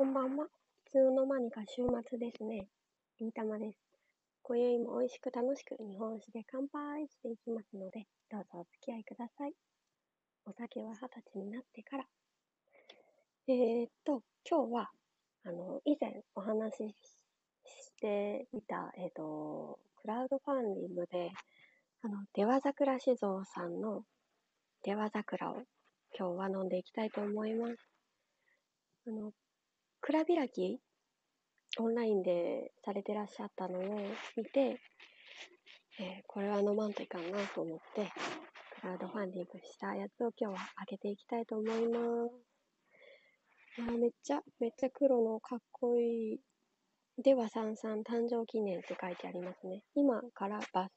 [0.00, 0.46] こんばんは。
[0.46, 0.48] い
[0.90, 2.68] つの間にか週末ですね。
[3.18, 3.78] りーたまです。
[4.42, 9.52] 今宵も美味しく楽しく日本酒で乾杯していきますので、どうぞお付き合いください。
[10.46, 12.04] お酒は二十歳になってから。
[13.48, 14.90] えー、っと、今日は、
[15.44, 16.96] あの、以前お話し
[17.66, 21.30] していた、えー、っと、クラウドファンディングで、
[22.00, 24.04] あの、出羽桜酒造さんの
[24.82, 25.56] 出羽桜を
[26.18, 27.76] 今日は飲んでいきたいと思います。
[29.06, 29.32] あの、
[30.00, 30.80] 蔵開き？
[31.78, 34.00] オンラインでされてらっしゃったのを
[34.36, 34.80] 見て、
[36.00, 38.10] えー、これは飲まんといかんなと思って、
[38.80, 41.98] クラウドファンディングしたやつを今日は開けていきたいと思いま
[42.28, 42.50] す。
[43.78, 46.40] あめっちゃ、めっちゃ黒のかっこいい。
[47.22, 49.84] では、さんさん誕生記念って書いてありますね。
[49.94, 50.92] 今からバス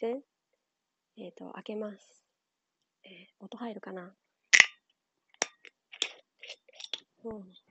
[0.00, 0.22] 戦
[1.16, 2.24] えっ、ー、と、開けます。
[3.04, 4.12] えー、音入るかな？
[7.24, 7.63] うん。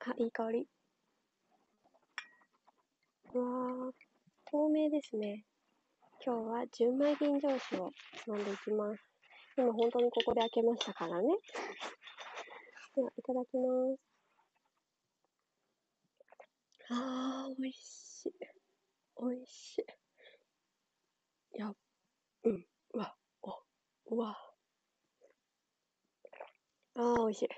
[0.00, 0.66] あ、いい香り。
[3.34, 3.92] うわー、
[4.50, 5.44] 透明ですね。
[6.24, 7.90] 今日は純米吟醸酒を
[8.28, 9.02] 飲んでいきます。
[9.56, 11.28] 今本当にここで開けましたからね。
[12.96, 14.00] では、いただきます。
[16.90, 18.32] あー、美味しい。
[19.20, 19.84] 美味しい。
[21.60, 21.74] や、
[22.44, 24.36] うん、わ、お、うわ。
[26.94, 27.48] あー、美味しい。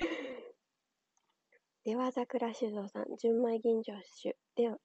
[1.84, 4.78] では桜酒造さん、純米吟醸酒では、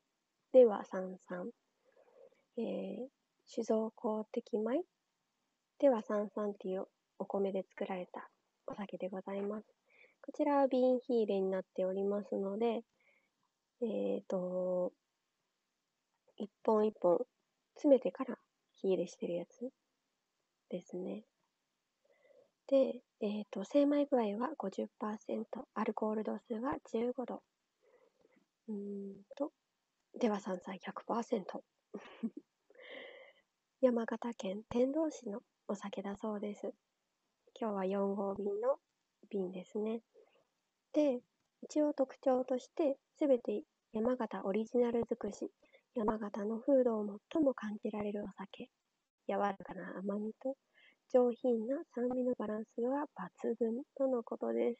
[0.52, 1.52] ではさんさん、
[2.58, 3.08] えー、
[3.46, 4.84] 酒造公的米
[5.80, 6.88] ではさんさんっていう
[7.20, 8.30] お米で作られた
[8.68, 9.68] お酒でございます。
[10.22, 12.84] こちらは瓶火入れになっておりますので、
[13.82, 14.92] えっ、ー、と、
[16.38, 17.20] 一本一本
[17.76, 18.38] 詰めてから
[18.74, 19.70] 火入れしてるやつ
[20.70, 21.24] ですね。
[22.68, 24.88] で、えっ、ー、と、精米具合は50%、
[25.74, 27.42] アルコール度数は15度。
[28.68, 29.52] うんと、
[30.20, 31.64] では山菜100%。
[33.82, 36.72] 山形県天童市のお酒だそうです。
[37.60, 38.80] 今日は4号瓶の
[39.32, 40.04] 瓶ですね。
[40.94, 41.24] で、
[41.64, 45.52] 一応特徴として、すべて山形オリジナル尽くし、
[45.96, 48.70] 山形の風土を最も感じられるお酒。
[49.28, 50.56] 柔らかな甘みと
[51.12, 53.06] 上品な酸味のバランスは
[53.44, 54.80] 抜群とのことです。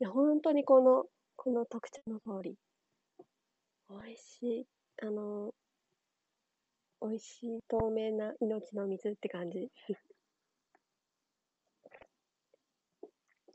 [0.00, 1.04] いや、本当にこの、
[1.36, 2.56] この特徴の通り。
[3.88, 4.66] 美味しい。
[5.02, 5.52] あの、
[7.02, 9.70] 美味しい透明な命の水って感じ。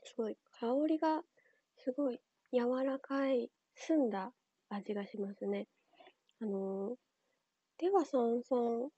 [0.03, 1.21] すごい、香りが
[1.77, 2.19] すごい
[2.51, 4.31] 柔らかい、澄んだ
[4.69, 5.67] 味がしますね。
[6.41, 6.95] あの、
[7.77, 8.89] ではさんさん、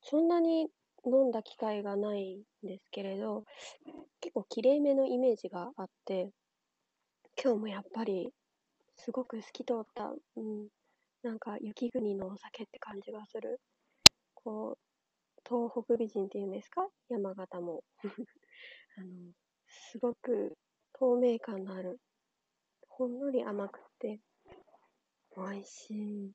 [0.00, 0.68] そんなに
[1.06, 3.44] 飲んだ機会がないんですけれど、
[4.20, 6.32] 結構きれいめのイメージがあって、
[7.42, 8.32] 今日もやっぱり
[8.96, 10.68] すごく透き通った、うん、
[11.22, 13.60] なんか雪国のお酒って感じがする。
[14.34, 14.78] こう、
[15.48, 16.88] 東北美人っていうんですか？
[17.08, 17.84] 山形も。
[18.96, 19.32] あの、
[19.66, 20.58] すごく
[20.92, 22.00] 透明感のある、
[22.88, 24.22] ほんのり甘くて、
[25.36, 26.34] 美味しい。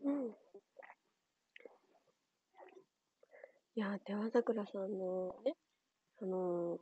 [0.00, 0.34] うん。
[3.76, 5.54] いや、出羽桜さんのね、
[6.20, 6.76] あの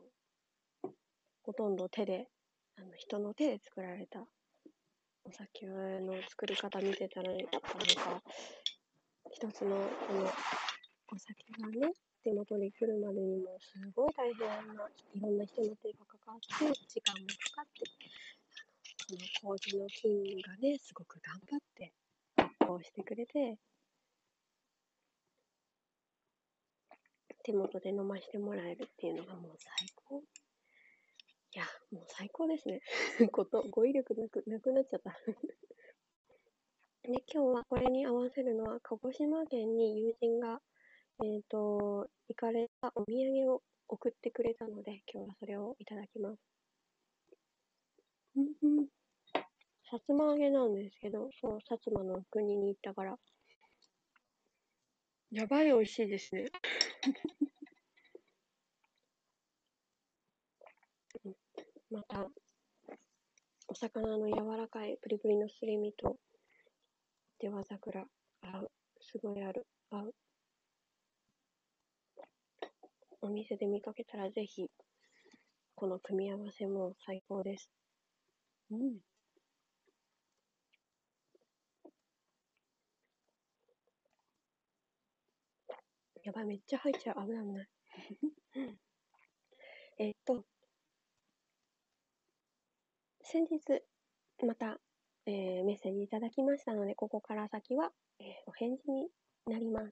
[0.83, 0.89] ー、
[1.43, 2.27] ほとんど手で、
[2.77, 4.25] あの、人の手で作られた
[5.23, 7.53] お酒の作り方見てたら、なんか、
[9.31, 9.75] 一つの、
[10.07, 10.23] この、
[11.13, 17.85] お酒がね、手元に来るまでにも、すごい大変な、いろんな人の手がかかって、時間もかかって、
[19.07, 21.93] この麹の菌がね、すごく頑張って
[22.35, 23.59] 発酵してくれて、
[27.43, 30.21] 手元で飲ましてもらえるっていうのがもう最高。
[31.51, 32.81] いや、もう最高ですね。
[33.31, 35.17] こと、語彙力なく、なくなっちゃった。
[37.03, 40.61] で、今日はこれに合わせるのは、鹿児島県に友人が、
[41.23, 46.39] えっ、ー、と、行かれたお土産を送ってくれたので、今日はそれをいただきます。
[48.35, 48.87] うんうん。
[49.89, 53.17] さつま揚げなんですけど、そう、薩摩の国に行ったから、
[55.31, 56.45] やばい美味しいですね。
[61.91, 62.27] また、
[63.67, 66.17] お魚の柔らかいプリプリのすり身と、
[67.39, 68.07] では桜、
[68.41, 68.71] 合う。
[69.01, 69.67] すごいある。
[69.91, 70.15] 合う。
[73.21, 74.67] お店で見かけたらぜひ、
[75.75, 77.69] この組み合わせも最高です。
[78.71, 78.97] うん。
[86.29, 87.25] やばい、めっちゃ入っちゃう。
[87.25, 87.69] 危ない危ない。
[89.97, 90.45] えっと、
[93.23, 93.83] 先日、
[94.45, 94.79] また、
[95.25, 99.09] えー、メッセージいただきましたので、ここから先は、えー、お返事に
[99.47, 99.91] なります。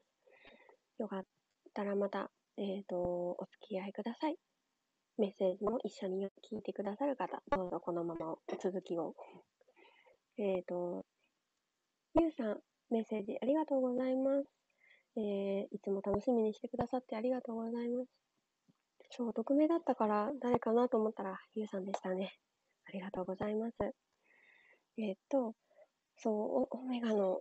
[1.00, 1.26] よかっ
[1.74, 4.38] たらまた、え、ー、と、お付き合いください。
[5.18, 9.16] メッセージも一緒に聞いてくださる方、どうぞこのままお続きを。
[10.38, 11.04] えっ、と、
[12.14, 12.62] ゆうさん、
[12.92, 14.67] メッセージありがとうございます。
[15.18, 18.12] えー、いつも楽しみにしてくださってありがとうございます。
[19.10, 22.34] そう、匿名だったから誰かなと思ったら、ゆうさんでしたね。
[22.88, 23.76] ありがとうございます。
[24.98, 25.54] えー、っと、
[26.18, 27.40] そう、オメガの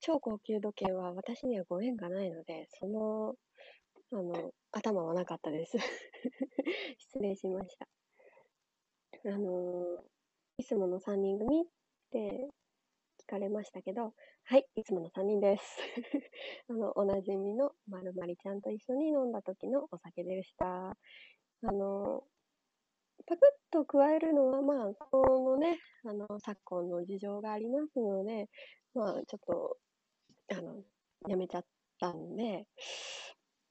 [0.00, 3.34] 超高級時計は私にはご縁がないので、その、
[4.12, 5.76] あの、頭はなかったです。
[6.98, 7.88] 失礼しました。
[9.26, 10.02] あの
[10.58, 11.64] いつもの3人組っ
[12.10, 12.48] て
[13.28, 14.14] かれましたけど、
[14.44, 15.78] はい、いつもの3人です。
[16.68, 20.90] あの、おなじみのまるまりちゃんと一緒に飲んだ時のお酒でした。
[20.90, 20.96] あ
[21.62, 22.24] の、
[23.26, 28.48] パクッと加えるのは、まあ、このね、あの、昨今の事情がありますので、
[28.94, 29.78] まあ、ちょっと、
[30.56, 30.82] あの、
[31.28, 31.66] やめちゃっ
[32.00, 32.64] たんで、っ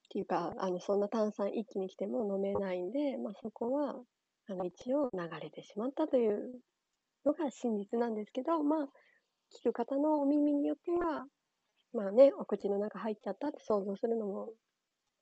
[0.10, 3.96] ていうか、あの、そんな炭酸一気に来ても飲めないんで、まあ、そこは、
[4.48, 6.62] あの、一応流れてしまったという
[7.26, 8.88] のが真実なんですけど、まあ、
[9.56, 11.26] 聞く方のお耳によっては、
[11.94, 14.50] まあね、お口の中入っちゃったって想像するのも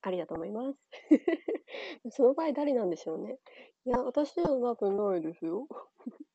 [0.02, 0.80] ありだと思います。
[2.12, 3.40] その場合誰なんでしょうね。
[3.86, 5.68] いや、私じゃなくないですよ。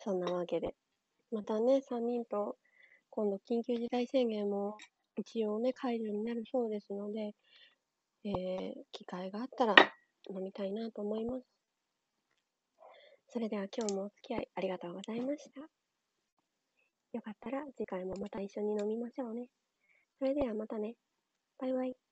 [0.00, 0.74] そんなわけで。
[1.30, 2.56] またね、3人と
[3.10, 4.76] 今度緊急事態宣言も
[5.16, 7.34] 一応ね、解除になるそうですので、
[8.24, 9.74] えー、機会があったら
[10.28, 11.46] 飲みたいなと思います。
[13.28, 15.85] それでは今日もお付き合いありがとうございました。
[17.16, 19.48] よかったら次回もまた一緒に飲みましょうね。
[20.18, 20.94] それではまたね。
[21.58, 22.05] バイバイ。